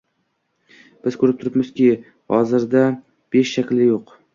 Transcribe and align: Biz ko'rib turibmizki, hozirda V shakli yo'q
Biz 1.03 1.19
ko'rib 1.25 1.39
turibmizki, 1.43 1.91
hozirda 2.37 2.87
V 2.93 3.49
shakli 3.57 3.93
yo'q 3.95 4.23